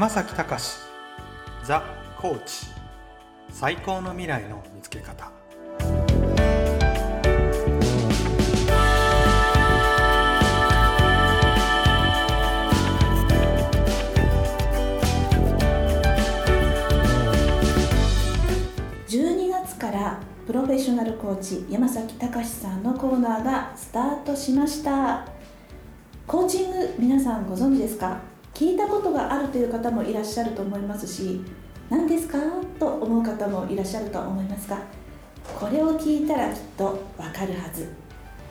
[0.00, 0.64] 山崎隆
[1.62, 1.84] ザ・
[2.16, 2.68] コーチ
[3.50, 5.30] 最高の未来の見つけ方。
[19.06, 25.28] 12月からプロフェッショナルコーチ山崎隆さんのコーナーがスタートしました。
[26.26, 28.39] コーチング皆さんご存知ですか？
[28.60, 31.40] 聞いたことがあるという方もいらっしゃると思いますし
[31.88, 32.36] 何ですか？
[32.78, 34.82] と思う方もいらっしゃると思いますが
[35.58, 36.84] これを聞いたらきっと
[37.16, 37.88] わかるはず。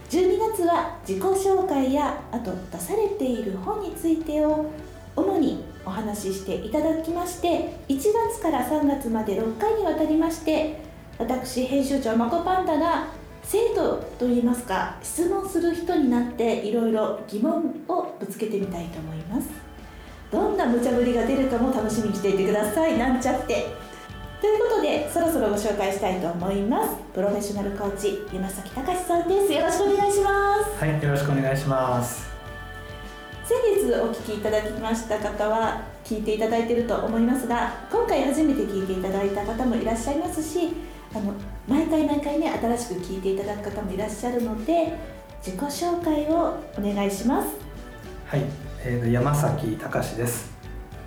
[0.09, 4.72] 12月は自己紹介やあと出されている本についてを
[5.16, 8.00] 主にお話ししていただきまして1
[8.31, 10.81] 月から3月まで6回にわたりまして
[11.20, 13.09] 私編集長まこパンダが
[13.44, 19.69] 生徒といいますか質問する人になっていろいろ疑問をぶつけてみたいと思います。
[20.31, 22.97] どんな無茶ぶりが出るかも楽しみにしていてください。
[22.97, 23.67] なんちゃって。
[24.39, 26.95] ということでそろそろご紹介したいと思います。
[27.13, 29.52] プロフェッショナルコーチ山崎隆さんです。
[29.52, 30.80] よろしくお願いします。
[30.80, 32.30] はいよろしくお願いします。
[33.49, 40.69] 先月お聞きいただきました方は聞いていただいていると思いますが今回初めて聞いていただいた方もいらっしゃいますし
[41.16, 41.33] あの
[41.67, 44.93] 毎回毎回ね新しく聞いていただく方もいらっしゃるので
[45.43, 47.49] 自己紹介をお願いします。
[48.27, 48.43] はい、
[48.81, 50.53] えー、山崎隆です、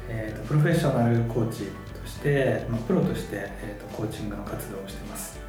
[0.07, 1.65] えーと、プロフェッショナルコーチ
[1.99, 5.39] として、まあ、プロとして、えーと、コーチングの活動をしています。
[5.39, 5.45] よ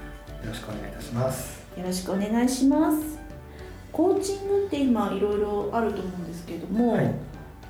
[0.47, 1.61] ろしくお願いいたします。
[1.77, 3.19] よろしくお願いします。
[3.91, 7.13] コーチングって今いろいろあると思うんですけども、はい。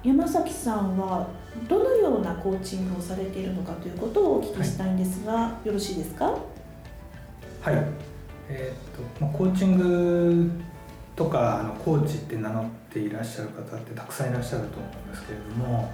[0.03, 1.29] 山崎さんは
[1.67, 6.25] どのようなコーチングをされているのかということをお聞きしたいんですが、よろしいですか？
[6.25, 7.75] はい。
[8.49, 10.51] えーとまあ、コーチング
[11.15, 15.91] とかあのコーチって名乗っていらっしゃる方ってたくさんいらっしゃると思うんですけれども、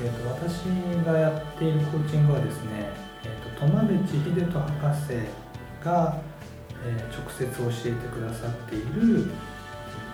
[0.00, 0.62] えー、と私
[1.04, 2.88] がやっているコーチングはですね、
[3.24, 5.14] えー、と苫部地秀人博士
[5.84, 6.20] が、
[6.86, 9.30] えー直接教えてくださっている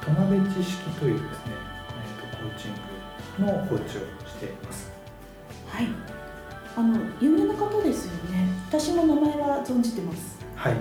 [0.00, 1.52] 苫部知識というですね、
[1.88, 4.90] えー、とコーチングのコーチをしています。
[5.68, 5.86] はい。
[6.76, 8.46] あの有名な方ですよね。
[8.68, 10.38] 私も名前は存じてます。
[10.54, 10.76] はい、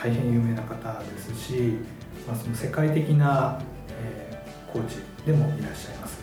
[0.00, 1.78] 大変有名な方ですし、
[2.28, 6.18] まあ、その世界的な、えーコーチでもいらっしゃいます。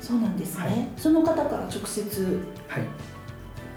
[0.00, 0.88] そうなんですね、はい。
[0.96, 2.82] その方から直接はい、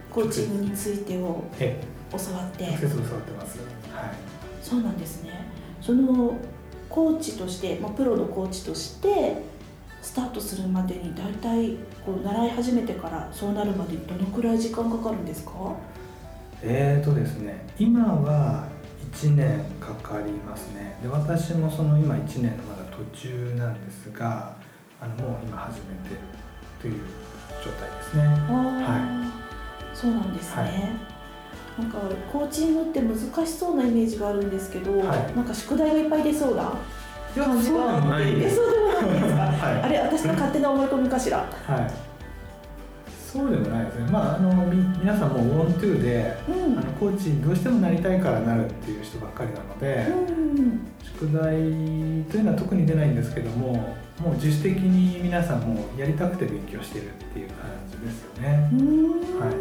[0.09, 1.77] コーチングについてをえ
[2.09, 2.63] 教わって。
[2.63, 3.59] え、直接教わってます。
[3.93, 4.09] はい、
[4.61, 5.45] そうなんですね。
[5.81, 6.37] その
[6.89, 9.43] コーチとして、まあ、プロのコーチとして
[10.01, 15.51] スタートするまでに大体こう習い始めてからそうなるまでにどのくらい時間かかるんですか？
[16.63, 18.65] えーとですね、今は
[19.17, 20.99] 1年かかりますね。
[21.01, 24.55] で、私もその今1年のまだ途中なんですが、
[25.01, 26.21] あのもう今始めてる
[26.79, 27.01] という
[27.65, 28.23] 状態ですね。
[28.23, 29.31] あ
[29.91, 31.81] あ、そうなんですね、はい。
[31.81, 31.97] なんか
[32.31, 33.17] コーチングって難
[33.47, 35.35] しそうなイメージがあるんですけど、はい。
[35.35, 36.73] なんか宿題がいっぱい出そうな
[37.35, 37.67] 感じ。
[37.67, 38.63] そうでもないんですか？
[38.63, 39.81] はい。
[39.81, 41.39] あれ私の勝手な思い込みかしら？
[41.39, 41.93] はい。
[43.27, 44.09] そうでもないですね。
[44.09, 46.37] まああのみ皆さんもウォントゥーで。
[46.47, 51.55] うんあのコーチにどうしてもなりたいからなるっていう人ばっかりなので、うん宿題
[52.29, 53.73] というのは特に出ないんですけども
[54.21, 58.75] もう自主的に皆さんもうやりたくて勉強してるっていう感じですよねう。
[58.75, 59.55] んはい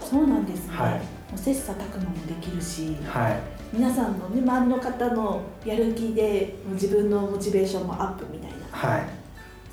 [0.00, 1.00] そうなんですね、はいも
[1.36, 3.40] う切磋琢磨もできるしはい、
[3.72, 9.02] 皆さんの、ね、周りの方のやる気で自分のモチベーションもアップみたいなはい、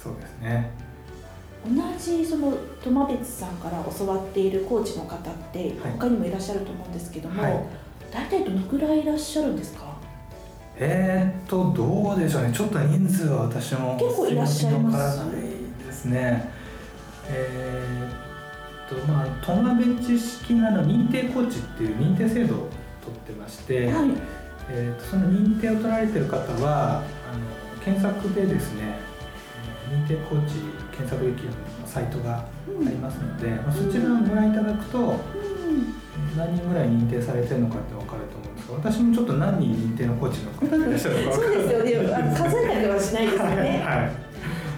[0.01, 0.71] そうですね。
[1.63, 7.63] 同じその苫別さんから教わっているコーチの方ってはい他にもいらっしゃると思うんですけども、はい
[8.11, 9.95] 大体どのくらいいらっしゃるんですか？
[10.75, 12.51] えー、っとどうでしょうね。
[12.51, 15.19] ちょっと人数は私も結構いらっしゃいます
[15.85, 16.49] ですね。
[17.29, 23.85] えー、っとまあトンガベンチ式なの認定コーチっていう認定制度を取ってまして。
[23.85, 24.09] はい
[24.69, 27.03] えー、とその認定を取られてる方はあの
[27.83, 29.10] 検索でですねえー
[29.91, 30.55] 認定コーチ
[30.91, 31.49] 検索できる
[31.85, 35.15] サイトがあうんりますので、まあ、そちらをご覧いただくとうん。
[36.37, 43.83] 何人ぐらい認定されてるのかって分かると思うんですが私もちょっと何人認定のコーチの方がいらっしゃるか分そうですよね数えたりはしないですよね。
[43.83, 44.09] は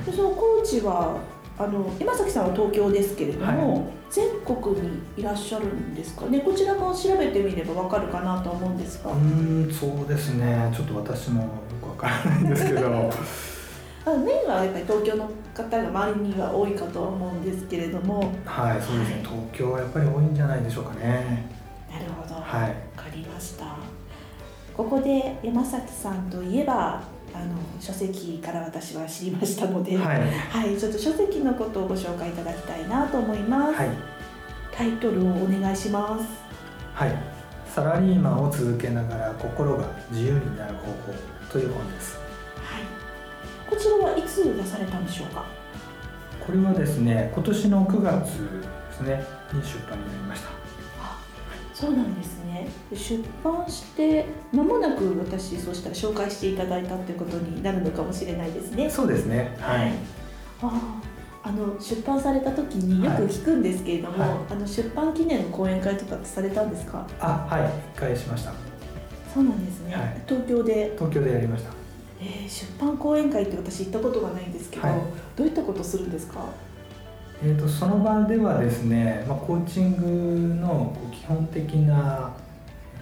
[0.04, 1.18] い、でそのコーチは
[1.60, 3.82] あの山崎さんは東京ですけれども、はい。
[4.10, 6.40] 全国にいらっしゃるんですかね？
[6.40, 10.72] こちらも調べてみればわかるかなとは思うんですが、うーんそうですね。
[10.76, 11.50] ちょっと私もよ
[11.82, 12.88] く分からないんですけど。
[12.88, 13.10] あ
[14.24, 18.32] メインはやっぱり東京の方が周りには多いかとは思うんですけれども。
[18.46, 19.24] はいそうですね。
[19.24, 21.50] 東京はやっぱり多いんじゃないでしょうかね。
[21.92, 22.76] なるほど、わはい。
[22.96, 23.78] かりました。
[24.76, 27.04] ここで山崎さんといえば
[27.36, 30.22] あの書籍から私は知りましたので、はい。
[30.22, 33.76] はい、ちょっと書籍のことをご紹介いただきたいなと思います。
[33.76, 33.90] はい。
[34.72, 36.26] タイトルをお願いします。
[36.94, 37.16] はい。
[37.68, 41.14] サラリーマンを続けながら心が自由になる方法
[41.52, 42.18] という本です。
[42.18, 42.23] はい。
[43.74, 45.46] こちらはいつ出されたんでしょうか？
[46.46, 50.50] これはですね今年の9月ですねに出版になりました
[51.02, 51.18] あ、
[51.74, 52.68] そうなんですね。
[52.94, 58.88] 出版して間もなく私そうしたら紹介していただいたということになるのかもしれないですね。
[58.90, 59.92] そうですねはい、
[60.62, 61.00] あ
[61.44, 67.08] あ、あの出版された時によく聞くんですけれども、はいあの出版記念の講演会とかってされたんですか？
[67.20, 68.54] あはい一回しました
[69.34, 69.96] そうなんですね。
[69.96, 71.72] はい東京で、東京でやりました
[72.20, 75.00] えー出版講演会って私行ったことがないんですけど、はい
[75.36, 76.46] どういったことするんですか？
[77.44, 82.32] えー、とその場ではですね、まあ、コーチングの基本的な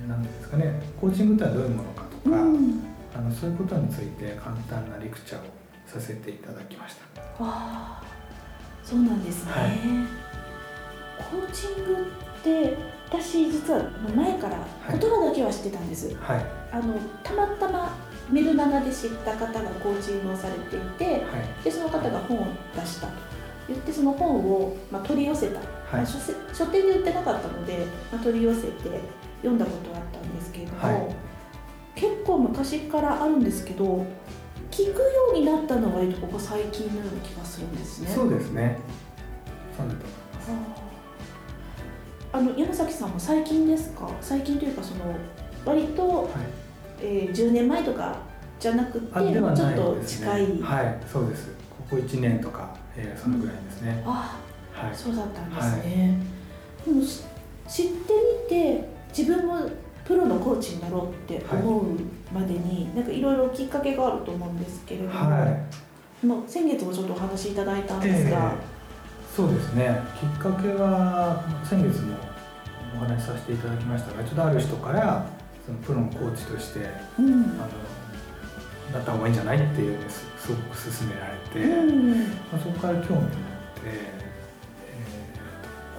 [0.07, 5.43] なんですかねコーチングとはどういうものかとか、うんあのそういうことについて簡単なレクチャーを
[5.85, 8.03] させていただきましたわあ、
[8.83, 9.51] そうなんですね。
[9.51, 9.71] はい
[11.29, 12.77] コーチングって
[13.09, 13.83] 私実は
[14.15, 16.15] 前から言葉だけは知ってたんです。
[16.15, 17.95] はいあのたまたま
[18.31, 21.63] メルマガで知った方がコーチングをされていて、はい。
[21.63, 23.13] でその方が本を出したと。
[23.67, 26.01] 言ってその本を、まあ、取り寄せた、まはい。
[26.01, 28.67] あ書せ書店で売ってなかったので、まあ、取り寄せて
[29.41, 31.15] 読んだことはあったんですけれども、はい。
[31.95, 34.05] 結構昔からあるんですけど
[34.71, 38.09] 聞くようになったのは割とここ最近のような気がするんですね。
[38.09, 38.79] そうですね。
[39.77, 40.51] そうだと思います。
[42.33, 42.39] あー。
[42.39, 44.09] あの山崎さんも最近ですか？
[44.21, 45.01] 最近というかその
[45.65, 46.27] 割と、はい
[47.01, 48.17] えー10年前とか
[48.59, 51.47] じゃなくてあではないちょっと近い、はいそうです。
[51.89, 54.37] ここ1年とか、えーそのぐらいですね、あ
[54.71, 54.95] はい。
[54.95, 56.17] そうだったんですね、
[56.85, 57.23] でもし
[57.67, 58.13] 知って
[58.45, 59.69] みて自分も
[60.05, 61.83] プロのコーチになろうって思う
[62.33, 65.45] までに、なんかいろいろきっかけがあると思うんですけれども、は
[66.23, 66.25] い。
[66.25, 68.81] もう先月もちょっとお話しいただいたんですが、ええ
[69.35, 69.97] そうですね。
[70.19, 72.15] きっかけは先月も
[72.95, 75.25] お話しさせていただきましたがちょっとある人から
[75.65, 77.33] そのプロのコーチとしてうん。
[77.33, 77.67] あの
[78.93, 82.19] なった方がいいんじゃないっていうのをすすごく勧められて、うん。
[82.19, 82.25] ま
[82.55, 83.31] あ、そこから興味を持って、
[83.85, 84.21] えー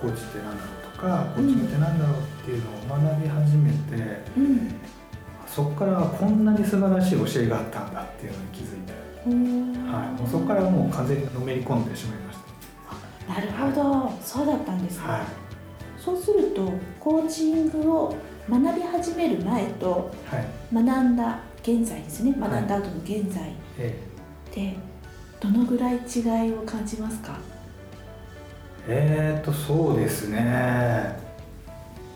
[0.03, 3.77] コーチって何だろうとかコーチングって何だろうっていうのを学び始めて、
[4.37, 4.75] うん。
[5.47, 8.93] そこからこんなに素晴らしい教えがあったんだっていうのに気づいて、
[9.27, 9.93] うん。
[9.93, 12.37] はい、もうそこからもう完全にのめり込んでしまいまし
[13.29, 15.13] なるほど、そうだったんですね、た。
[15.13, 15.23] はい。
[15.97, 18.17] そうするとコーチングを
[18.51, 20.47] 学び始める前とはい。
[20.73, 22.35] 学んだ現在ですね。
[22.39, 22.63] 学はい。
[22.63, 23.99] んだ後の現在え
[24.55, 24.77] で
[25.41, 27.39] どのぐらい違いを感じますか？
[28.89, 31.21] ええーとそうですね。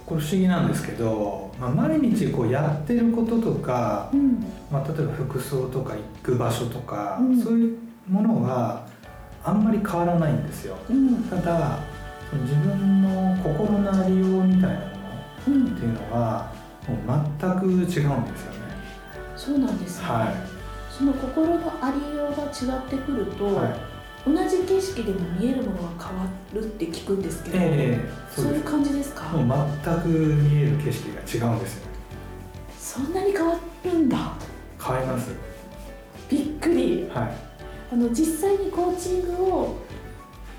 [0.05, 4.45] これ不思議なんですけど、まあ、毎日こうやってることとか、うん。
[4.71, 7.43] まあ、例えば服装とか行く場所とか、うん。
[7.43, 7.79] そういう
[8.09, 8.87] ものは
[9.45, 10.77] あんまり変わらないんですよ。
[10.89, 11.25] うん。
[11.25, 11.79] ただ
[12.43, 14.96] 自分の心のありようみたいな
[15.51, 16.53] っていうのは
[16.89, 18.27] もう全く違うんですよね。
[19.37, 20.35] そうなんですね、は
[20.91, 23.69] その心のありようが違ってくると、い、は
[24.27, 31.87] い、同じ景色でも見えるものが変わるって聞くんですけど、ええそういう感じですか、もう全く見える景色が違うんですよ。
[32.79, 34.33] そんなに変わるんだ。
[34.83, 35.31] 変わります。
[36.31, 37.11] びっくり。
[37.13, 37.31] はい。
[37.93, 39.77] あの実際にコーチングを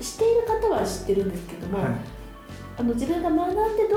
[0.00, 1.88] している方は知ってるんですけども、はい。
[2.78, 3.87] あの自分が学んで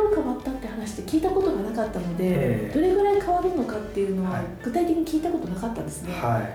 [0.82, 2.74] 話って聞いたことがなかったので、ええ。
[2.74, 4.42] どれぐらい変わるのかっていうのははい。
[4.64, 6.50] 具体的に聞いたことなかったんですね、はい。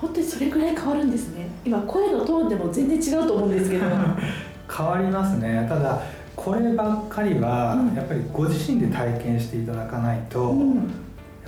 [0.00, 1.48] 本当にそれぐらい変わるんですね。
[1.64, 3.84] 今声のトーンでも全然違うと思うんですけど。
[4.76, 5.66] 変わりますね。
[5.68, 6.02] ただ
[6.34, 7.94] こればっかりはうん。
[7.94, 10.74] やっぱりご自身で体験していただかないと、うん。
[10.74, 10.80] や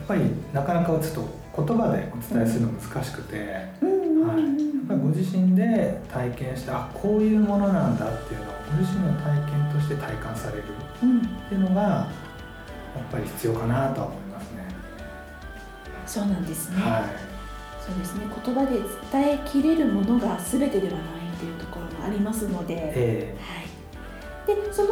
[0.03, 0.23] っぱり
[0.53, 1.25] なかなかちょっ
[1.57, 3.69] と言葉でお伝えするの難しくて、はい、やっ
[4.87, 10.65] ぱりご自身で体験してあこういうものなんだっていうのをご自身の体験として体感される。
[11.03, 11.19] うん。
[11.19, 12.09] っていうのがや
[13.01, 14.67] っぱり必要かなとは思いますね。
[16.07, 17.05] そうなんですね、は
[17.85, 18.27] そうですね。
[18.45, 18.79] 言葉で
[19.13, 21.03] 伝えきれるものが全てではない
[21.35, 23.37] っていうところもありますので、い、え。
[24.47, 24.89] はい、でその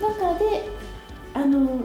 [0.00, 0.68] 中で
[1.34, 1.80] あの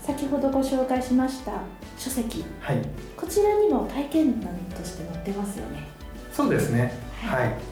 [0.00, 1.52] 先ほどご紹介しました
[1.98, 2.38] 書籍。
[2.38, 2.82] ーはい。
[3.16, 5.88] こちらにも体験談として載ってますよね。
[6.32, 6.92] そうですね。
[7.22, 7.71] はい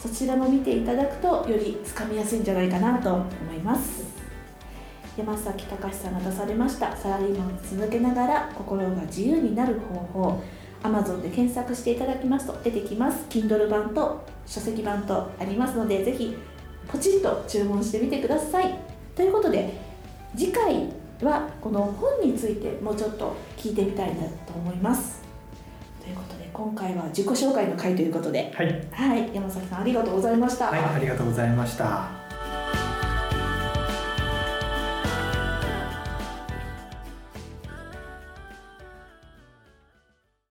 [0.00, 4.02] そちらも見ていただくとよりつかみやすいんじゃないかなと思います。
[5.18, 6.96] 山崎隆さんが出されました。
[6.96, 10.42] サラリーマンを続けながら心が自由になる方法。
[10.82, 13.26] Amazon で検索していただきますと出てきます。
[13.28, 16.34] Kindle 版と書籍版とありますのでぜひ
[16.88, 18.78] ポチッと注文してみてください。
[19.14, 19.74] ということで
[20.34, 20.88] 次回
[21.22, 25.29] はこの本についてもうちょっと聞いてみたいなと思います。
[26.10, 30.66] ということで今回は自己紹介の回ということで、はい、はい、山崎さんありがとうございました。
[30.66, 32.19] はい、ありがとうございました。